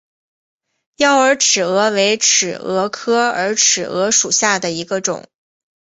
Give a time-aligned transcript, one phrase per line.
[0.95, 5.29] 妖洱尺蛾为尺蛾科洱尺蛾属下的一个种。